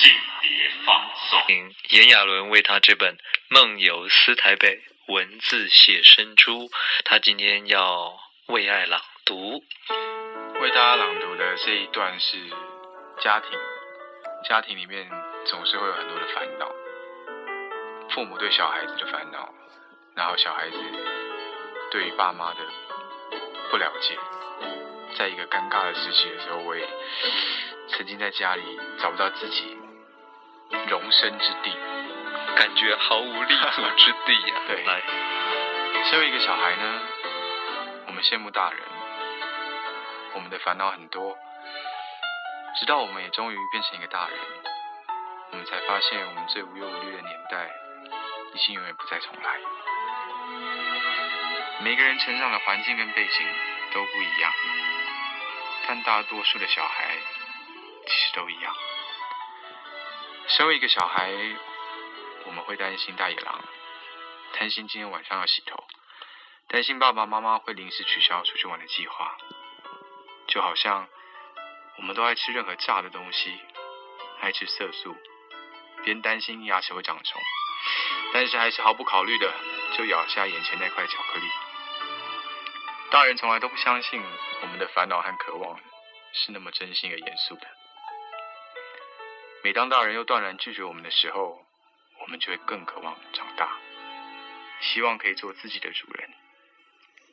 [0.00, 1.40] 间谍放送。
[1.90, 3.16] 炎亚纶为他这本
[3.48, 6.70] 《梦游思台北》文字写生出，
[7.04, 9.62] 他今天要为爱朗读。
[10.60, 12.38] 为大家朗读的这一段是
[13.20, 13.50] 家庭，
[14.48, 15.08] 家庭里面
[15.46, 16.70] 总是会有很多的烦恼，
[18.10, 19.52] 父母对小孩子的烦恼，
[20.16, 20.76] 然后小孩子
[21.90, 22.60] 对于爸妈的
[23.70, 24.18] 不了解，
[25.16, 26.86] 在一个尴尬的时期的时候，我也
[27.88, 28.62] 曾经在家里
[29.00, 29.76] 找不到自己
[30.88, 31.72] 容身之地，
[32.56, 35.02] 感觉毫无立足之地呀、 对来，
[36.10, 37.00] 身为一个小孩呢，
[38.06, 38.80] 我们羡慕大人，
[40.34, 41.36] 我们的烦恼很多，
[42.78, 44.38] 直到我们也终于变成一个大人，
[45.52, 47.68] 我们才发现我们最无忧无虑的年代
[48.54, 49.58] 已经永远不再重来。
[51.82, 53.46] 每个人成长的环境跟背景
[53.94, 54.52] 都不一样，
[55.88, 57.16] 但大多数的小孩
[58.06, 58.74] 其实都一样。
[60.56, 61.32] 身为一个小孩，
[62.44, 63.62] 我们会担心大野狼。
[64.58, 65.84] 担心今天晚上要洗头，
[66.66, 69.38] 担心爸爸妈妈会临时取消出去玩的计划，
[70.48, 71.06] 就好像
[71.98, 73.56] 我们都爱吃任何炸的东西，
[74.40, 75.16] 爱吃色素，
[76.02, 77.40] 边担心牙齿会长虫，
[78.32, 79.54] 但是还是毫不考虑的
[79.96, 81.46] 就咬下眼前那块巧克力。
[83.12, 84.20] 大人从来都不相信
[84.62, 85.78] 我们的烦恼和渴望
[86.32, 87.79] 是那么真心而严肃的。
[89.62, 91.64] 每当大人又断然拒绝我们的时候，
[92.20, 93.76] 我们就会更渴望长大。
[94.80, 96.30] 希望可以做自己的主人，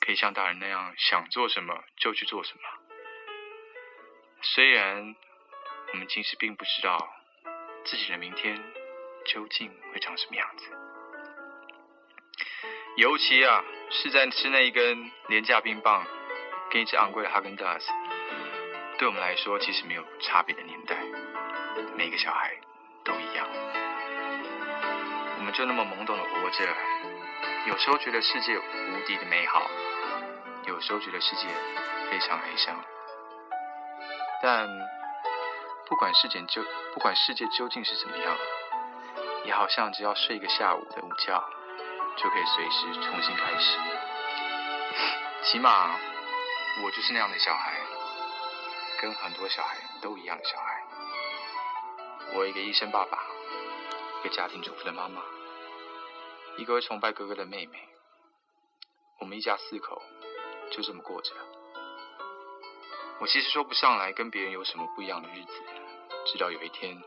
[0.00, 2.60] 可以像大人那样想做什么就去做什么。
[4.40, 5.14] 虽然
[5.92, 7.14] 我们其实并不知道
[7.84, 8.58] 自己的明天
[9.26, 10.70] 究竟会长什么样子，
[12.96, 16.06] 尤其啊是在吃那一根廉价冰棒
[16.70, 17.92] 跟一只昂贵的哈根达斯，
[18.98, 20.96] 对我们来说其实没有差别的年代，
[21.96, 22.52] 每个小孩
[23.04, 23.46] 都一样。
[25.38, 26.76] 我们就那么懵懂的活着。
[27.66, 29.70] 有时候觉得世界无敌的美好，
[30.66, 31.46] 有时候觉得世界
[32.10, 32.76] 非常悲伤。
[34.42, 34.68] 但
[35.88, 38.36] 不管世界究不管世界究竟是怎么样，
[39.44, 41.42] 也好像只要睡一个下午的午觉，
[42.16, 43.78] 就可以随时重新开始。
[45.42, 45.96] 起码
[46.82, 47.72] 我就是那样的小孩，
[49.00, 50.73] 跟很多小孩都一样的小孩。
[52.34, 53.24] 我一个医生爸爸，
[54.20, 55.22] 一个家庭主妇的妈妈。
[56.56, 57.78] 一个会崇拜哥哥的妹妹，
[59.20, 60.02] 我们一家四口
[60.70, 61.32] 就这么过着。
[63.20, 65.52] 我其实说不上来跟别人有什么不一样的日子，
[66.26, 67.00] 直到有一天，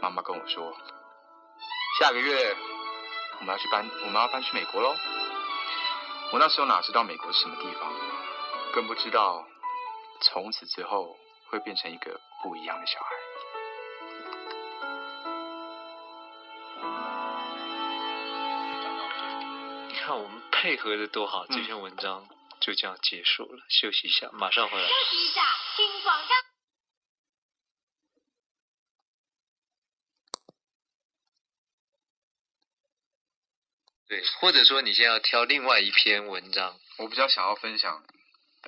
[0.00, 0.76] 妈妈跟我说，
[2.00, 2.56] 下个月
[3.40, 4.94] 我们要去搬，我们要搬去美国喽。
[6.32, 7.92] 我那时候哪知道美国是什么地方，
[8.72, 9.46] 更不知道
[10.20, 11.16] 从此之后
[11.48, 13.13] 会变成一个不一样的小孩。
[20.04, 22.28] 看我们配合的多好，嗯这篇文章
[22.60, 23.64] 就这样结束了。
[23.70, 24.86] 休息一下，马上回来。
[24.86, 25.40] 休息一下，
[25.74, 26.34] 听广告。
[34.06, 38.04] 对，或者说你现在要挑另外一篇文章，我比较想要分享，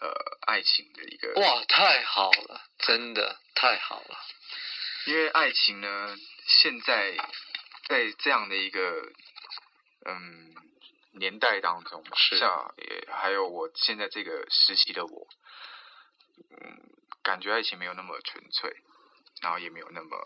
[0.00, 0.14] 呃，
[0.46, 4.18] 爱情的一个哇，太好了，真的太好了。
[5.06, 7.16] 因为爱情呢，现在
[7.88, 9.12] 在这样的一个
[10.06, 10.54] 嗯
[11.14, 15.26] 年代当中吧，是像也还有我现在这个时期的我，
[16.50, 16.80] 嗯，
[17.22, 18.76] 感觉爱情没有那么纯粹，
[19.40, 20.18] 然后也没有那么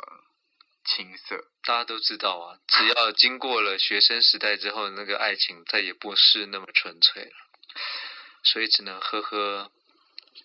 [0.84, 1.44] 青涩。
[1.64, 7.36] 大家都知道啊，只要经过了学生时代之后，那个爱情再也不是那么纯粹了，
[8.42, 9.70] 所以只能喝喝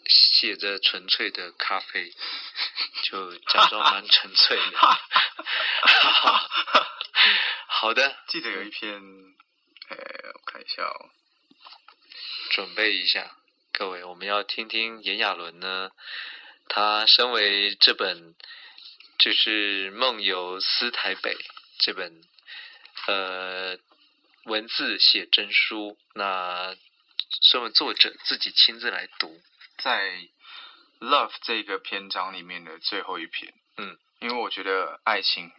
[0.05, 2.13] 写着纯粹的咖啡，
[3.03, 4.63] 就假装蛮纯粹的。
[7.67, 9.01] 好的，记得有一篇，
[9.89, 9.97] 呃，
[10.33, 11.09] 我看一下哦，
[12.51, 13.37] 准备一下，
[13.71, 15.91] 各位，我们要听听炎亚纶呢，
[16.69, 18.35] 他身为这本
[19.19, 21.35] 就是《梦游思台北》
[21.79, 22.21] 这本
[23.07, 23.77] 呃
[24.45, 26.75] 文字写真书，那
[27.41, 29.41] 身为作者自己亲自来读，
[29.77, 30.27] 在
[30.99, 35.51] Love 这个篇章里面的最后一篇，嗯，因为我觉得爱情，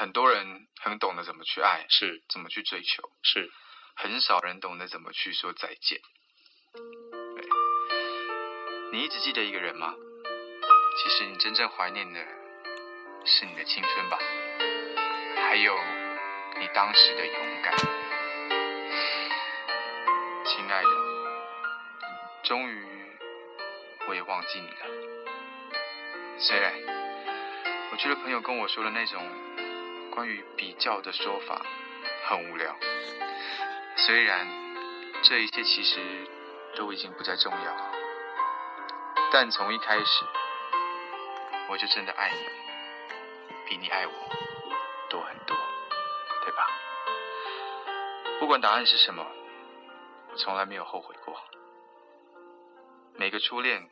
[0.00, 3.52] 很多人很懂得怎么去爱，是怎么去追求，是，
[3.96, 6.00] 很少人懂得怎么去说再见。
[6.72, 7.44] 对，
[8.92, 9.94] 你一直记得一个人吗？
[10.96, 12.26] 其实你真正怀念的
[13.26, 14.18] 是你的青春吧，
[15.36, 15.78] 还有
[16.58, 17.76] 你当时的勇敢。
[20.46, 20.88] 亲爱的，
[22.44, 22.86] 终于
[24.08, 24.86] 我也忘记你了。
[26.38, 26.72] 虽然
[27.92, 29.22] 我觉得朋友跟我说的那种
[30.14, 31.62] 关于比较的说法
[32.28, 32.76] 很无聊。
[33.96, 34.46] 虽然
[35.22, 36.00] 这一切其实
[36.76, 37.76] 都已经不再重要，
[39.32, 40.24] 但从一开始
[41.68, 42.38] 我就真的爱你，
[43.68, 44.12] 比你爱我
[45.08, 45.56] 多很多，
[46.44, 46.66] 对吧？
[48.38, 49.26] 不管答案是什么，
[50.32, 51.36] 我从来没有后悔过。
[53.16, 53.88] 每个初恋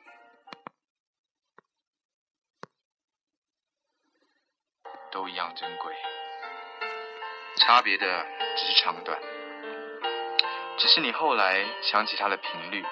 [5.18, 5.92] 都一样珍贵，
[7.56, 8.24] 差别的
[8.56, 9.18] 只是长短，
[10.76, 12.86] 只是你后来想起它的频率，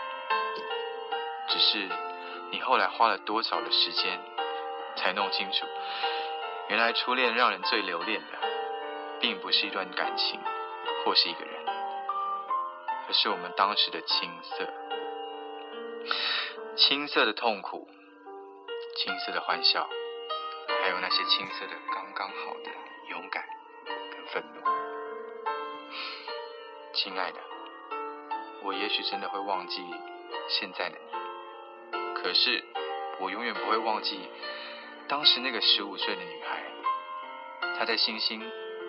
[1.47, 1.89] 只是
[2.51, 4.19] 你后来花了多少的时间
[4.97, 5.67] 才弄清楚，
[6.69, 8.39] 原来初恋让人最留恋的，
[9.21, 10.41] 并不是一段感情
[11.05, 11.65] 或是一个人，
[13.07, 14.67] 而是我们当时的青涩，
[16.75, 17.89] 青涩的痛苦，
[18.97, 19.89] 青涩的欢笑。
[20.87, 22.71] 还有那些青涩的刚刚好的
[23.09, 23.45] 勇敢
[24.13, 24.61] 跟愤怒，
[26.95, 27.41] 亲爱的，
[28.63, 29.85] 我也许真的会忘记
[30.49, 30.97] 现在的
[31.91, 32.65] 你，可是
[33.19, 34.31] 我永远不会忘记
[35.09, 36.63] 当时那个十五岁的女孩，
[37.77, 38.41] 她在星星、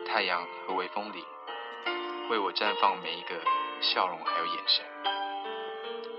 [0.06, 1.26] 太阳和微风里
[2.30, 3.42] 为我绽放每一个
[3.82, 4.86] 笑容还有眼神。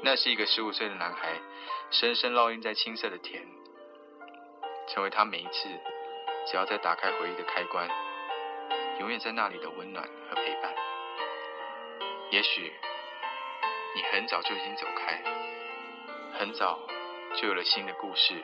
[0.03, 1.41] 那是一个十五岁的男孩，
[1.93, 3.58] 深深烙印在青涩的田。
[4.89, 5.69] 成为他每一次
[6.47, 7.89] 只要再打开回忆的开关，
[9.01, 10.75] 永远在那里的温暖和陪伴。
[12.31, 12.73] 也许
[13.95, 15.23] 你很早就已经走开，
[16.39, 16.79] 很早
[17.37, 18.35] 就有了新的故事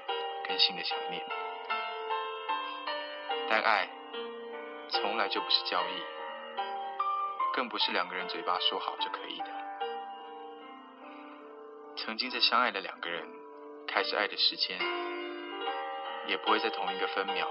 [0.46, 1.24] 跟新的想念，
[3.48, 3.88] 但爱
[4.90, 6.02] 从来就不是交易，
[7.54, 9.46] 更不是两个人嘴巴说好就可以的。
[11.96, 13.26] 曾经在相爱的两个人
[13.86, 14.78] 开始爱的时间。
[16.26, 17.48] 也不会在同一个分秒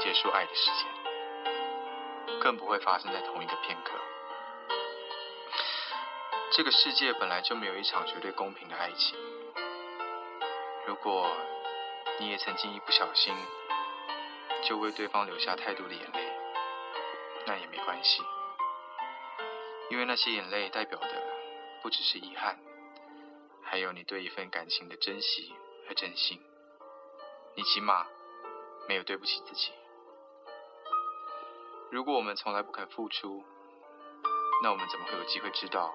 [0.00, 3.98] 结束爱的时间，更不会发生在同一个片刻。
[6.52, 9.18] 这个世界本来就没有一场绝对公平的爱情。
[10.86, 11.30] 如果
[12.18, 13.34] 你也曾经一不小心
[14.64, 16.32] 就为对方流下太多的眼泪，
[17.46, 18.22] 那也没关系，
[19.90, 21.08] 因为那些眼泪代表的
[21.82, 22.58] 不只是遗憾，
[23.62, 25.54] 还有你对一份感情的珍惜
[25.86, 26.40] 和真心。
[27.58, 28.06] 你起码
[28.86, 29.72] 没有对不起自己。
[31.90, 33.42] 如果我们从来不肯付出，
[34.62, 35.92] 那我们怎么会有机会知道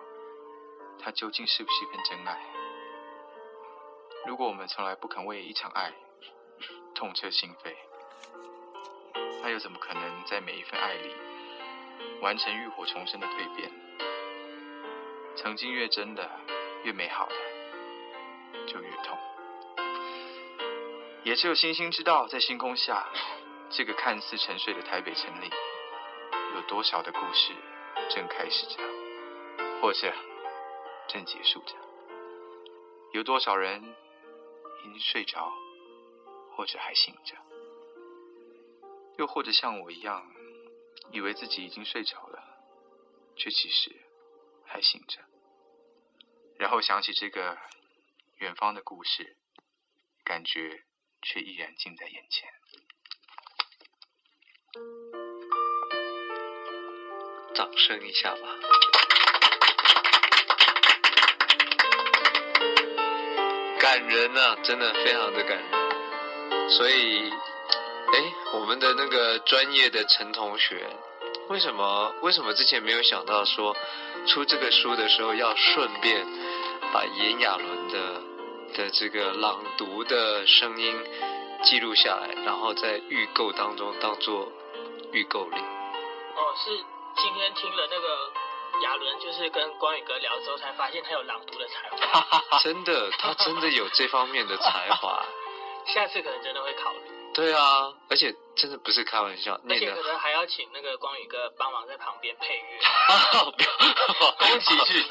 [1.00, 2.38] 它究竟是不是一份真爱？
[4.28, 5.94] 如果我们从来不肯为一场爱
[6.94, 7.74] 痛彻心扉，
[9.42, 11.16] 那又怎么可能在每一份爱里
[12.20, 13.72] 完成浴火重生的蜕变？
[15.38, 16.30] 曾经越真的、
[16.84, 19.18] 越美好的，就越痛。
[21.24, 23.10] 也只有星星知道，在星空下，
[23.70, 25.50] 这个看似沉睡的台北城里，
[26.56, 27.54] 有多少的故事
[28.10, 28.78] 正开始着，
[29.82, 30.14] 或者
[31.08, 31.76] 正结束着；
[33.14, 35.50] 有多少人已经睡着，
[36.58, 37.36] 或者还醒着；
[39.18, 40.30] 又或者像我一样，
[41.12, 42.44] 以为自己已经睡着了，
[43.38, 43.96] 却其实
[44.66, 45.22] 还醒着。
[46.58, 47.58] 然后想起这个
[48.40, 49.38] 远方的故事，
[50.26, 50.84] 感觉。
[51.24, 52.50] 却依然近在眼前。
[57.56, 58.40] 掌声一下吧！
[63.80, 66.70] 感人呐，真的非常的感人。
[66.72, 70.90] 所以，哎，我们的那个专业的陈同学，
[71.50, 73.76] 为什么为什么之前没有想到说
[74.26, 76.26] 出这个书的时候要顺便
[76.92, 78.33] 把炎亚纶的？
[78.74, 80.96] 的这个朗读的声音
[81.64, 84.52] 记录下来，然后在预购当中当做
[85.12, 85.58] 预购礼。
[85.58, 86.76] 哦，是
[87.16, 88.32] 今天听了那个
[88.84, 92.60] 亚伦，就是跟光宇哥聊之后，才发现他有朗读的才华。
[92.64, 95.24] 真的，他真的有这方面的才华。
[95.86, 97.00] 下次可能真的会考虑。
[97.34, 102.80] 对啊，而且真的不是开玩笑，而且可能还要请那个光宇哥帮忙在旁边配乐。
[104.38, 105.06] 宫崎骏，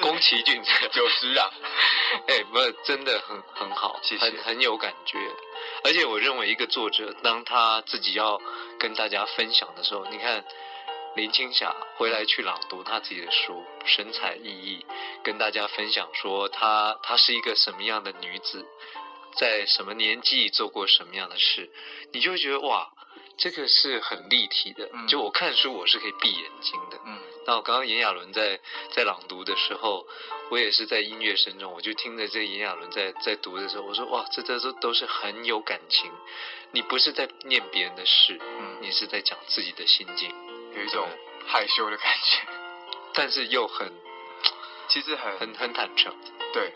[0.00, 1.50] 宫崎骏九十啊，
[2.28, 5.18] 哎，不是真的很很好，很很有感觉。
[5.84, 8.40] 而且我认为一个作者，当他自己要
[8.78, 10.42] 跟大家分享的时候，你看
[11.14, 14.82] 林青霞回来去朗读他自己的书，神采奕奕，
[15.22, 18.66] 跟大家分享说她她是一个什么样的女子。
[19.36, 21.70] 在什么年纪做过什么样的事，
[22.12, 22.90] 你就会觉得哇，
[23.36, 24.90] 这个是很立体的。
[25.08, 26.98] 就我看书，我是可以闭眼睛的。
[27.04, 27.18] 嗯。
[27.46, 28.60] 那我刚刚炎亚纶在
[28.94, 30.06] 在朗读的时候，
[30.50, 36.10] 我也是在音乐声中，我就听着这个炎亚纶在在读的时候，我说哇，这这都都是很有感情。
[36.72, 40.30] 你不是在念别人的事，嗯，你是在讲自己的心境，
[40.74, 41.08] 有一种
[41.46, 42.46] 害羞的感觉，
[43.14, 43.90] 但是又很
[44.88, 46.14] 其实很很很坦诚，
[46.52, 46.70] 对，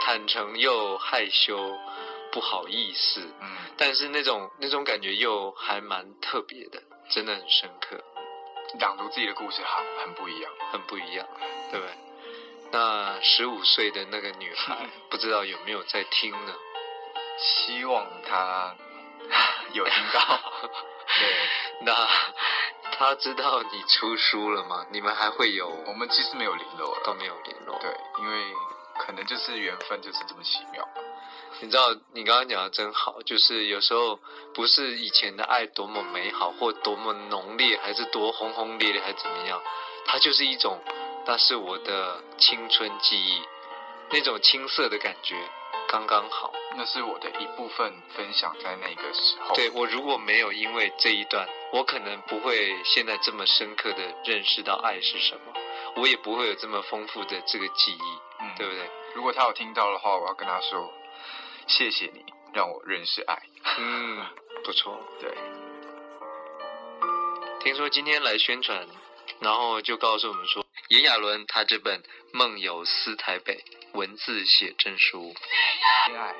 [0.00, 1.78] 坦诚又害羞，
[2.32, 8.02] 不好意思，嗯，但是那种那种感觉又还蛮特别的，真的很深刻，
[8.80, 10.52] 朗读自己的故事很很不一样。
[10.72, 11.26] 很不一样，
[11.70, 11.94] 对不对？
[12.72, 14.76] 那十五岁的那个女孩，
[15.08, 16.54] 不知道有没有在听呢？
[17.38, 18.74] 希望她
[19.72, 20.20] 有听到，
[21.18, 21.36] 对，
[21.82, 22.08] 那
[22.92, 24.86] 她知道你出书了吗？
[24.90, 27.78] 你们还会有我们其实没有联络了，都没有联络？
[27.78, 28.44] 对，因为
[28.98, 30.86] 可能就是缘分就是这么奇妙。
[31.60, 34.20] 你知道，你刚刚讲的真好，就是有时候
[34.52, 39.62] 不是以前的爱多么美好，或多么浓烈，还是多轰轰烈烈，还是怎么样，
[40.04, 40.78] 它就是一种，
[41.26, 43.42] 那是我的青春记忆，
[44.10, 45.34] 那种青涩的感觉，
[45.88, 46.52] 刚刚好。
[46.78, 49.54] 那是我的一部分分享在那个时候。
[49.54, 55.54] 对我如果没有因为这一段，我可能不会现在这么深刻的认识到爱是什么，
[55.94, 58.90] 我也不会有这么丰富的这个记忆，嗯对不对？
[59.14, 60.92] 如果他有听到的话，我要跟他说，
[61.66, 63.42] 谢谢你让我认识爱。
[63.78, 64.26] 嗯，
[64.64, 64.98] 不错。
[65.20, 65.34] 对，
[67.60, 68.86] 听说今天来宣传，
[69.40, 72.02] 然后就告诉我们说，炎亚纶他这本
[72.32, 73.54] 《梦游思台北》
[73.98, 75.34] 文字写真书，
[76.08, 76.34] 恋爱，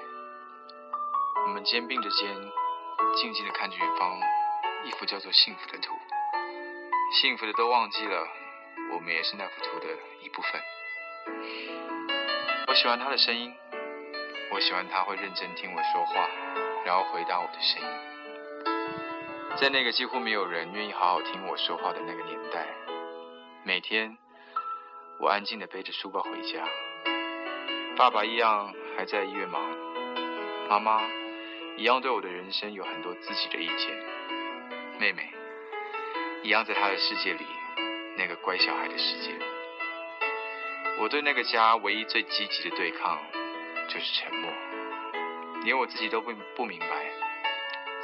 [1.47, 2.29] 我们肩并着肩，
[3.17, 4.21] 静静的看着远方
[4.85, 5.95] 一幅叫做幸福的图。
[7.21, 8.29] 幸福的都忘记了，
[8.93, 9.87] 我们也是那幅图的
[10.23, 10.61] 一部分。
[12.69, 13.55] 我喜欢他的声音，
[14.51, 16.29] 我喜欢他会认真听我说话，
[16.85, 17.89] 然后回答我的声音。
[19.57, 22.67] 在那个几乎没有人愿意好好听我说话的那个年代，
[23.65, 24.19] 每天
[25.21, 26.69] 我安静的背着书包回家，
[27.97, 29.63] 爸爸一样还在医院忙，
[30.69, 31.01] 妈妈
[31.77, 33.97] 一样对我的人生有很多自己的意见，
[34.99, 35.31] 妹妹
[36.43, 37.47] 一样在她的世界里，
[38.19, 39.56] 那个乖小孩的世界。
[40.99, 43.19] 我对那个家唯一最积极的对抗
[43.89, 44.51] 就是沉默，
[45.63, 46.87] 连我自己都不不明白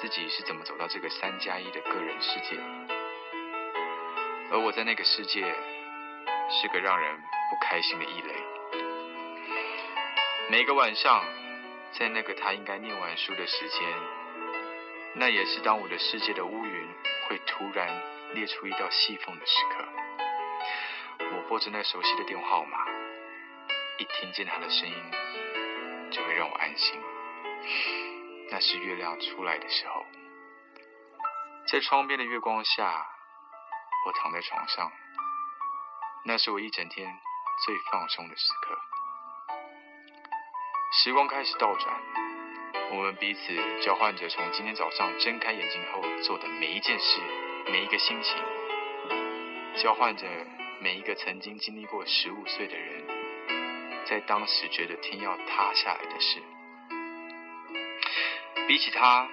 [0.00, 2.62] 自己是怎么走到这个三加一的个人世界里，
[4.50, 5.40] 而我在那个世界
[6.50, 8.34] 是个让人不开心的异类。
[10.50, 11.24] 每个晚上，
[11.98, 13.88] 在那个他应该念完书的时间，
[15.14, 16.88] 那也是当我的世界的乌云
[17.26, 17.88] 会突然
[18.34, 20.01] 裂出一道细缝的时刻。
[21.52, 22.78] 我拨着那熟悉的电话号码，
[23.98, 24.96] 一听见他的声音，
[26.10, 26.98] 就会让我安心。
[28.50, 30.02] 那是月亮出来的时候，
[31.68, 33.06] 在窗边的月光下，
[34.06, 34.90] 我躺在床上，
[36.24, 37.18] 那是我一整天
[37.66, 38.78] 最放松的时刻。
[41.02, 42.00] 时光开始倒转，
[42.92, 47.20] 我们彼此交换着从今天早上睁开眼睛后做的每一件事、
[47.70, 48.42] 每一个心情，
[49.76, 50.26] 交换着
[50.82, 53.06] 每一个曾经经历过十五岁的人，
[54.04, 56.42] 在当时觉得天要塌下来的事。
[58.66, 59.28] 比起他，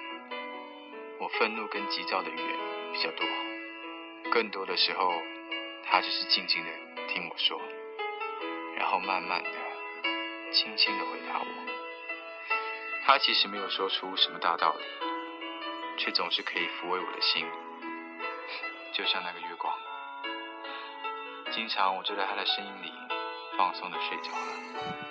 [1.18, 2.56] 我愤怒跟急躁的语言
[2.92, 3.26] 比较多，
[4.30, 5.12] 更多的时候，
[5.84, 6.70] 他只是静静的
[7.08, 7.60] 听我说，
[8.76, 9.50] 然后慢慢的。
[10.52, 11.46] 轻轻的回答我。
[13.04, 14.84] 他其实没有说出什么大道理，
[15.96, 17.44] 却总是可以抚慰我的心，
[18.92, 19.89] 就像那个月光。
[21.52, 22.92] 经常我就在他的声音里
[23.58, 24.46] 放松的睡着了，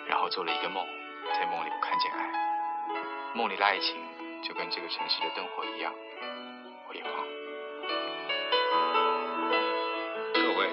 [0.07, 0.87] 然后做了一个梦，
[1.33, 2.31] 在梦里我看见爱，
[3.35, 4.01] 梦里的爱情
[4.41, 5.93] 就跟这个城市的灯火一样
[6.87, 7.11] 辉煌。
[10.33, 10.69] 各位，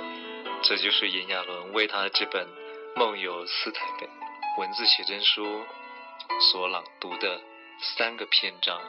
[0.63, 2.47] 这就是炎亚纶为他的这本
[2.97, 4.07] 《梦游四台北》。
[4.59, 5.67] 文字写真书
[6.53, 7.41] 所朗读的
[7.97, 8.81] 三个篇章。